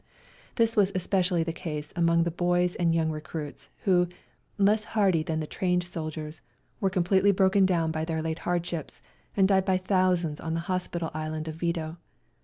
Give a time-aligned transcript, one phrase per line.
[0.55, 4.07] This was espe cially the case among the boys and young recruits, who,
[4.57, 6.41] less hardy than the trained soldiers,
[6.79, 9.03] were completely broken down by their late hardships
[9.37, 11.97] and died by thousands on the hospital island of Vido.